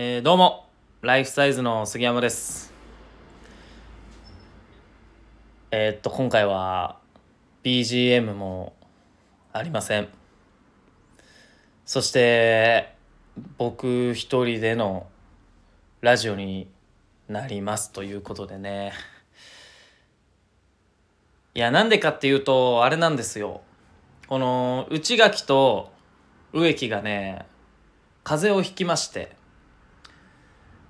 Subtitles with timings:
[0.00, 0.68] えーどうも
[1.02, 2.72] ライフサイズの杉山です。
[5.72, 7.00] えーっと今回は
[7.64, 8.76] BGM も
[9.52, 10.06] ありません。
[11.84, 12.94] そして
[13.56, 15.08] 僕一人での
[16.00, 16.68] ラジオに
[17.28, 18.92] なりますということでね。
[21.56, 23.62] いやなんでかっていうとあれなんですよ。
[24.28, 25.90] この内垣と
[26.52, 27.46] 植木がね
[28.22, 29.37] 風邪をひきまして。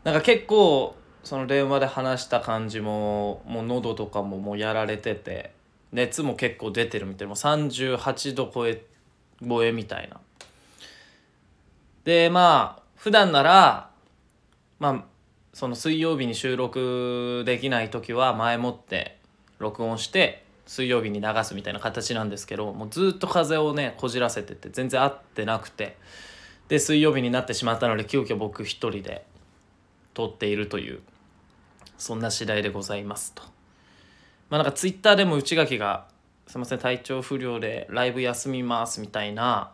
[0.09, 5.53] なんか結構その電話で話した感じももう喉とかももうやられてて
[5.93, 8.87] 熱も結構出てるみたいなもう38度超え
[9.47, 10.19] 超えみたいな。
[12.05, 13.91] でまあ普段なら
[14.79, 15.05] まあ
[15.53, 19.19] その水曜日に収録できない時は前もって
[19.59, 25.99] 録音して水曜日に流すみたいな形なんですけどもうずっと風邪をねこじらせてて全然合ってなくて。
[26.69, 29.25] で水曜日になってしまったので急遽僕一人で。
[30.19, 31.01] 撮っているという
[31.97, 33.45] そんな次第でございますと。
[34.51, 36.09] まあなんかツイッターでも内垣が
[36.49, 39.71] 「すいません体調不良でライブ休みます」みたいな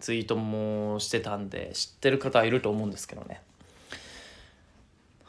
[0.00, 3.40] ツイートもしてたんで知ってる方はいると思うんですけどね。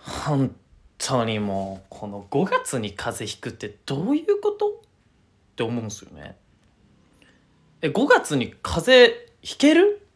[0.01, 0.55] 本
[0.97, 4.69] 当にもうこの5月に風邪ひくってどういうこと？
[4.69, 4.71] っ
[5.55, 6.37] て思うんですよね。
[7.81, 10.07] え5月に風邪ひける？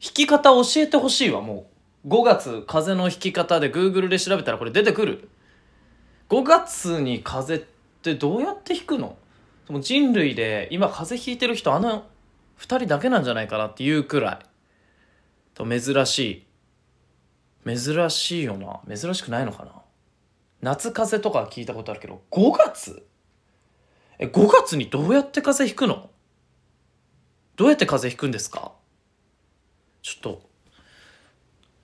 [0.00, 1.75] 引き方教えてほしいわもう。
[2.06, 5.28] 5月風の引き方で Google で調べたらこれ出てくる。
[6.28, 7.58] 5月に風っ
[8.02, 9.16] てどうやって引くの？
[9.66, 12.06] その人類で今風邪ひいてる人あの
[12.58, 14.38] 2人だけなんじゃないかなっていうくらい。
[15.54, 16.46] と珍し
[17.64, 17.76] い。
[17.76, 18.80] 珍しいよな。
[18.96, 19.72] 珍しくないのかな？
[20.62, 23.04] 夏風邪とか聞いたことあるけど5月？
[24.18, 26.08] え5月にどうやって風邪ひくの？
[27.56, 28.72] どうやって風邪ひくんですか？
[30.02, 30.45] ちょっと、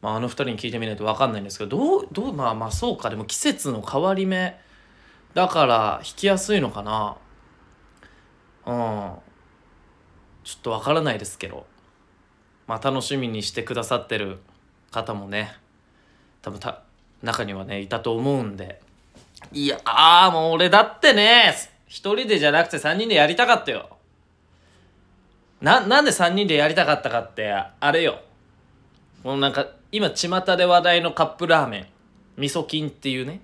[0.02, 4.58] まあ、あの二人に聞いてみないと分かんないんですけどどうどうまあまあそうかでも季節の変わり目。
[5.34, 7.16] だから引きやすいのかな。
[8.66, 9.12] うん。
[10.44, 11.66] ちょっと分からないですけど。
[12.66, 14.38] まあ楽しみにしてくださってる
[14.90, 15.52] 方もね
[16.42, 16.82] 多分た
[17.22, 18.80] 中にはねいたと思うんで。
[19.52, 21.54] いやあーもう俺だってね
[21.86, 23.96] 一人でじゃなくて三人でやりたかったよ。
[25.62, 28.20] な、なんで3人でやりたかったかって、あれよ。
[29.22, 31.86] このなんか、今、巷で話題のカップラーメン、
[32.38, 33.40] 味噌菌っていうね。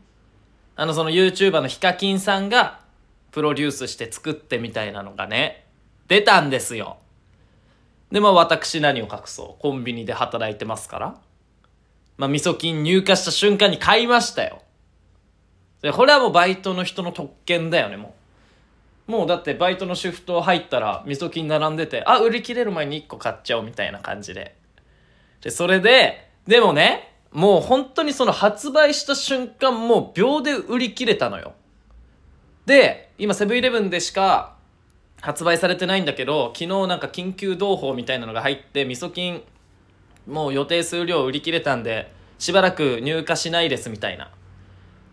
[0.76, 2.80] あの、その YouTuber のヒカキンさんが、
[3.30, 5.66] プロデュースして作ってみたいなのがね、
[6.08, 6.96] 出たんですよ。
[8.10, 9.62] で、まあ私何を隠そう。
[9.62, 11.20] コンビニで働いてますから。
[12.16, 14.62] まあ味噌菌入荷した瞬間に買いましたよ。
[15.82, 18.18] で、これはもうバイトの人の特権だよね、もう。
[19.08, 24.54] もうだってバイトのシフト入ったら味噌菌並んでてあ売り切れる前に1個買っちゃおうみたいな感じで
[25.40, 31.52] でそれででもねもう本当にその発売した瞬間もう秒で売り切れたのよ
[32.66, 34.56] で今セブンイレブンでしか
[35.20, 39.44] 発売されてないんだけど昨日なんか緊急同報みたいなのが入って味噌菌
[40.26, 44.32] もう予定数量売り切れたんでしばらく入荷しないですみたいな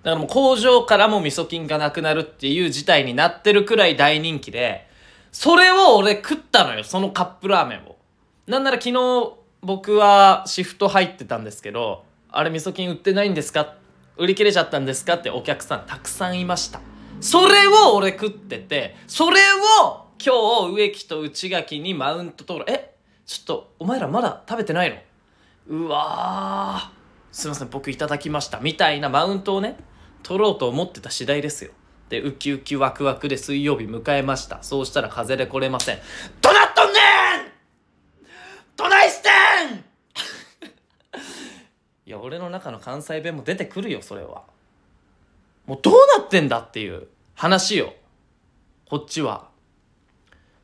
[0.05, 4.87] だからもう工場からも味噌菌がなくなるっていう事態になってるくらい大人気で、
[5.31, 7.97] それを俺食ったのよ、そのカップラーメンを。
[8.45, 9.33] なんなら昨日
[9.65, 13.75] 僕はシフト入ってたんですけど、あれ味噌菌売ってないんですか？
[14.17, 15.15] 売り切れちゃったんですか？
[15.15, 16.79] ってお客さんたくさんいました。
[17.19, 19.39] それを俺食ってて、それ
[19.81, 22.65] を今日植木と内垣にマウント取る。
[22.67, 22.95] え？
[23.25, 24.97] ちょっとお前らまだ食べてないの？
[25.67, 26.95] うわー。
[27.31, 28.59] すいません僕いただきました。
[28.59, 29.77] みたいなマウントをね
[30.21, 31.71] 取ろうと思ってた次第ですよ。
[32.09, 34.61] でウキウキワクワクで水曜日迎えました。
[34.61, 35.97] そうしたら風邪で来れません。
[36.39, 37.01] どなっとんねん
[38.77, 39.31] どないしてん
[42.05, 44.43] いや俺の中の関西弁も出てくるよそれは。
[45.65, 47.93] もうどうなってんだっていう話よ
[48.87, 49.49] こっちは。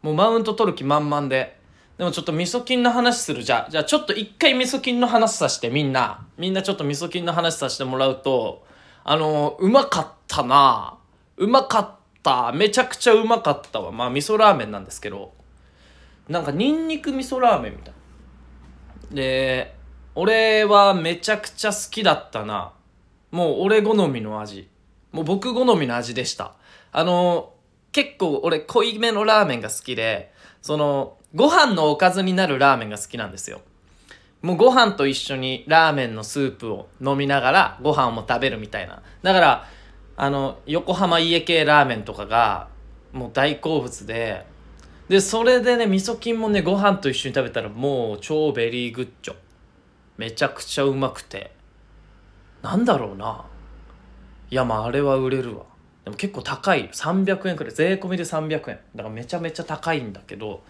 [0.04, 1.60] もうマウント取る気満々で。
[1.98, 3.44] でもちょっと味噌菌の話する。
[3.44, 6.28] じゃあじゃあちょっと一回味噌菌の話させてみんな。
[6.38, 8.66] みんなちょっと味噌菌の話させてもらうと
[9.04, 10.98] あのうまかったな。
[11.38, 12.52] うまかった。
[12.52, 13.92] めちゃくちゃうまかったわ。
[13.92, 15.34] まあ味噌ラーメンなんですけど。
[16.30, 17.94] なんかニンニク味噌ラーメンみたい
[19.10, 19.16] な。
[19.16, 19.81] で
[20.14, 22.74] 俺はめちゃくちゃ好きだったな。
[23.32, 24.68] もう俺好みの味。
[25.12, 26.54] もう僕好みの味でした。
[26.92, 27.54] あの
[27.94, 33.62] 結構俺濃いめのラーメンが好きでそのご飯のおかずになるラーメンが好きなんですよ。
[34.42, 39.02] もうご飯と一緒にラーメンのスープを飲みながらご飯も食べるみたいな。
[39.22, 39.68] だから
[40.18, 42.68] あの横浜家系ラーメンとかが
[43.14, 44.46] もう大好物で
[45.08, 49.36] でそれでね味噌菌もねご飯と一緒に食べたらもう超ベリーグッチョ。
[50.22, 51.50] めちゃくちゃうまくて。
[52.62, 53.44] なんだろうな。
[54.52, 55.66] いやまああれは売れるわ。
[56.04, 56.92] でも結構高い。
[56.92, 57.74] 300円くらい。
[57.74, 60.62] 税込みで300円だからめちゃめちゃ高いんだけど。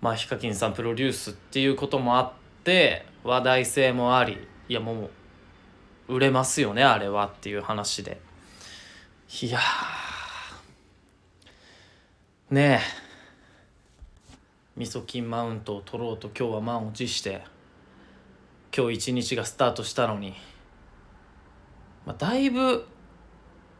[0.00, 2.32] まあヒカキンさんプロデュースっていうこともあっ
[2.64, 4.38] て話題性もあり。
[4.70, 5.10] いやも
[6.08, 8.22] う売れますよねあれはっていう話で。
[9.42, 9.60] いや
[12.50, 14.78] ねえ。
[14.78, 17.57] みそ金マウントを取ろうと今日は満を持して。
[18.76, 20.34] 今日一日がスタートしたのに、
[22.06, 22.86] まあ、だいぶ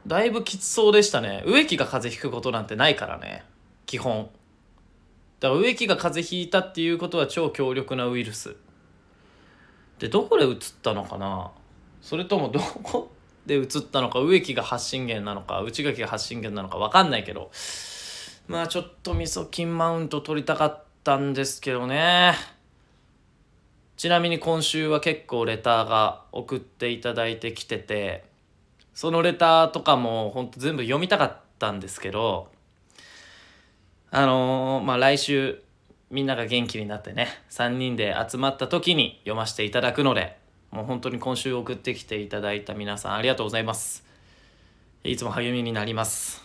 [0.06, 1.42] だいぶきつそうでしたね。
[1.46, 3.44] 植木が風邪ひくことなんてないからね。
[3.86, 4.30] 基本。
[5.40, 8.56] だから植木が風邪ひいたっていうことは超強力なウイルス。
[9.98, 11.50] でどこで移ったのかな？
[12.00, 13.10] それともどこ
[13.44, 14.20] で移ったのか？
[14.20, 15.60] 植木が発信源なのか？
[15.60, 16.78] 内垣が発信源なのか？
[16.78, 17.50] 分かんないけど。
[18.46, 22.34] まあちょっとみそ金マウント取りたかったんですけどね。
[23.98, 28.24] ちなみに今週は結構レターが送っていただいてきてて
[28.94, 32.48] そのレターとかもほんと全部読みたかったんですけど
[34.12, 35.64] あのー、まあ来週
[36.10, 40.38] みんなが元気になってね3人で集まった時に読ませていただくので
[40.70, 44.04] もう本当に今週送ってきていただいた皆さんありがとうございます。
[45.02, 46.44] いつも励みになります。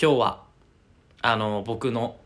[0.00, 0.42] 今日は
[1.22, 2.16] あの僕の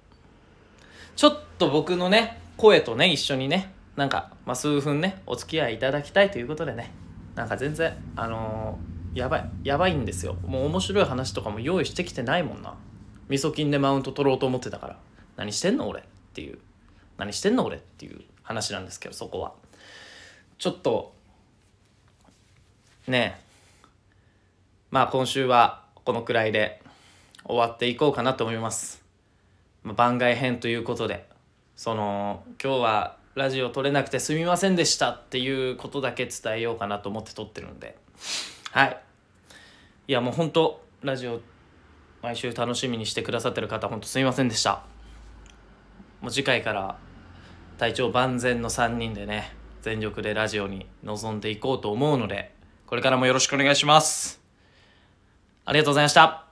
[1.15, 6.91] ちょっと僕のね声とね一緒にねなんか、まあ、数分ねお付き合いいただきたいということでね。
[7.35, 10.37] なんか全然あのー、やばいやばいんですよ。
[10.47, 12.75] もう面白い話とかも用意してきてないもんな。
[13.29, 14.99] みそ金でマウント取ろうと思ってたから。
[15.37, 16.01] 何してんの俺？
[16.01, 16.59] っていう。
[17.19, 19.53] 何してんの俺っていう話なんですけどそこは。
[20.59, 21.13] ちょっと
[23.09, 23.45] ねえ。
[24.91, 26.81] まあ今週はこのくらいで
[27.45, 29.03] 終わっていこうかなと思います、
[29.83, 31.34] まあ、番外編ということで。
[31.77, 37.97] その今日はラジオ撮れなくてすみませんでしたっていうことだけ伝えようかなと思って撮ってるんで。
[38.71, 39.01] はい。
[40.07, 41.41] いやもう本当ラジオ
[42.23, 44.83] 毎週楽しみにしてくださってる方本当すみませんでした。
[46.21, 46.97] もう次回から
[47.79, 52.55] 体調万全の3人でね全力でラジオに臨んでいこうと思うので
[52.87, 54.41] これからもよろしくお願いします。
[55.65, 56.44] ありがとうございました。